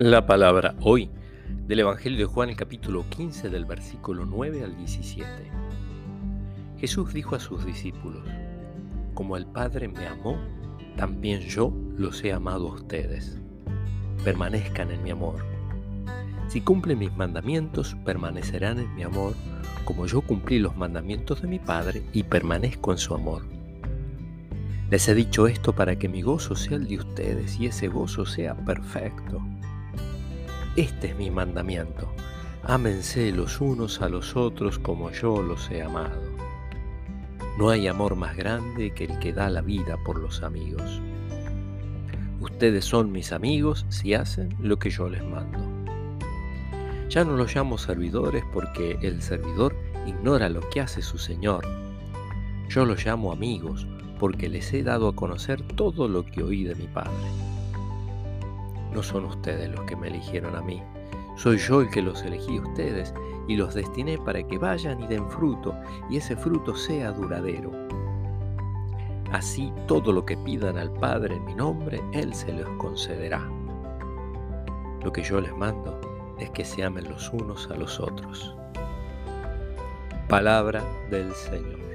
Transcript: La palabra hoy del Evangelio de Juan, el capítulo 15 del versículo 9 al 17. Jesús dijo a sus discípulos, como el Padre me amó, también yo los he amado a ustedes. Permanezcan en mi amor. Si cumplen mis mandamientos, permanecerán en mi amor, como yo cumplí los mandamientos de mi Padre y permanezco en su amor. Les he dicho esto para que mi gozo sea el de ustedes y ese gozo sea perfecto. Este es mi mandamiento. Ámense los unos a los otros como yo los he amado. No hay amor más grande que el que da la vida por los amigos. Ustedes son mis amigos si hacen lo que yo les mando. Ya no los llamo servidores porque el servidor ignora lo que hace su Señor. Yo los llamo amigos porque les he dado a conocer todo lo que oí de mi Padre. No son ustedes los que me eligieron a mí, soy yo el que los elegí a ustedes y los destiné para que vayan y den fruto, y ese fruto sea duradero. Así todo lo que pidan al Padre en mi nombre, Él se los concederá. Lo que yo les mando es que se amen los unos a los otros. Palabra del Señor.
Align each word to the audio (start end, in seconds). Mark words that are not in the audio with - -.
La 0.00 0.26
palabra 0.26 0.76
hoy 0.80 1.10
del 1.66 1.80
Evangelio 1.80 2.20
de 2.20 2.24
Juan, 2.26 2.50
el 2.50 2.54
capítulo 2.54 3.04
15 3.10 3.50
del 3.50 3.64
versículo 3.64 4.24
9 4.26 4.62
al 4.62 4.76
17. 4.76 5.28
Jesús 6.78 7.12
dijo 7.12 7.34
a 7.34 7.40
sus 7.40 7.66
discípulos, 7.66 8.22
como 9.14 9.36
el 9.36 9.44
Padre 9.44 9.88
me 9.88 10.06
amó, 10.06 10.38
también 10.96 11.40
yo 11.40 11.72
los 11.96 12.22
he 12.22 12.32
amado 12.32 12.68
a 12.68 12.74
ustedes. 12.74 13.40
Permanezcan 14.22 14.92
en 14.92 15.02
mi 15.02 15.10
amor. 15.10 15.44
Si 16.46 16.60
cumplen 16.60 17.00
mis 17.00 17.16
mandamientos, 17.16 17.96
permanecerán 18.04 18.78
en 18.78 18.94
mi 18.94 19.02
amor, 19.02 19.34
como 19.84 20.06
yo 20.06 20.20
cumplí 20.20 20.60
los 20.60 20.76
mandamientos 20.76 21.42
de 21.42 21.48
mi 21.48 21.58
Padre 21.58 22.04
y 22.12 22.22
permanezco 22.22 22.92
en 22.92 22.98
su 22.98 23.16
amor. 23.16 23.42
Les 24.92 25.08
he 25.08 25.14
dicho 25.16 25.48
esto 25.48 25.74
para 25.74 25.98
que 25.98 26.08
mi 26.08 26.22
gozo 26.22 26.54
sea 26.54 26.76
el 26.76 26.86
de 26.86 26.98
ustedes 26.98 27.58
y 27.58 27.66
ese 27.66 27.88
gozo 27.88 28.26
sea 28.26 28.54
perfecto. 28.54 29.42
Este 30.78 31.08
es 31.08 31.16
mi 31.16 31.28
mandamiento. 31.28 32.08
Ámense 32.62 33.32
los 33.32 33.60
unos 33.60 34.00
a 34.00 34.08
los 34.08 34.36
otros 34.36 34.78
como 34.78 35.10
yo 35.10 35.42
los 35.42 35.68
he 35.72 35.82
amado. 35.82 36.22
No 37.58 37.70
hay 37.70 37.88
amor 37.88 38.14
más 38.14 38.36
grande 38.36 38.92
que 38.92 39.06
el 39.06 39.18
que 39.18 39.32
da 39.32 39.50
la 39.50 39.60
vida 39.60 39.96
por 40.04 40.20
los 40.20 40.44
amigos. 40.44 41.02
Ustedes 42.40 42.84
son 42.84 43.10
mis 43.10 43.32
amigos 43.32 43.86
si 43.88 44.14
hacen 44.14 44.54
lo 44.60 44.78
que 44.78 44.90
yo 44.90 45.08
les 45.08 45.24
mando. 45.24 45.58
Ya 47.08 47.24
no 47.24 47.32
los 47.32 47.52
llamo 47.52 47.76
servidores 47.76 48.44
porque 48.52 49.00
el 49.02 49.20
servidor 49.20 49.74
ignora 50.06 50.48
lo 50.48 50.60
que 50.70 50.80
hace 50.80 51.02
su 51.02 51.18
Señor. 51.18 51.66
Yo 52.68 52.84
los 52.84 53.04
llamo 53.04 53.32
amigos 53.32 53.88
porque 54.20 54.48
les 54.48 54.72
he 54.72 54.84
dado 54.84 55.08
a 55.08 55.16
conocer 55.16 55.60
todo 55.60 56.06
lo 56.06 56.24
que 56.24 56.44
oí 56.44 56.62
de 56.62 56.76
mi 56.76 56.86
Padre. 56.86 57.57
No 58.92 59.02
son 59.02 59.24
ustedes 59.26 59.70
los 59.70 59.84
que 59.84 59.96
me 59.96 60.08
eligieron 60.08 60.56
a 60.56 60.60
mí, 60.60 60.82
soy 61.38 61.56
yo 61.58 61.82
el 61.82 61.90
que 61.90 62.02
los 62.02 62.22
elegí 62.24 62.58
a 62.58 62.62
ustedes 62.62 63.14
y 63.46 63.54
los 63.54 63.72
destiné 63.72 64.18
para 64.18 64.42
que 64.42 64.58
vayan 64.58 65.00
y 65.00 65.06
den 65.06 65.30
fruto, 65.30 65.72
y 66.10 66.16
ese 66.16 66.36
fruto 66.36 66.74
sea 66.74 67.12
duradero. 67.12 67.70
Así 69.30 69.72
todo 69.86 70.12
lo 70.12 70.26
que 70.26 70.36
pidan 70.36 70.76
al 70.76 70.92
Padre 70.92 71.36
en 71.36 71.44
mi 71.44 71.54
nombre, 71.54 72.02
Él 72.12 72.34
se 72.34 72.52
los 72.52 72.68
concederá. 72.70 73.48
Lo 75.04 75.12
que 75.12 75.22
yo 75.22 75.40
les 75.40 75.56
mando 75.56 76.00
es 76.40 76.50
que 76.50 76.64
se 76.64 76.82
amen 76.82 77.08
los 77.08 77.32
unos 77.32 77.70
a 77.70 77.76
los 77.76 78.00
otros. 78.00 78.56
Palabra 80.28 80.82
del 81.08 81.32
Señor. 81.34 81.87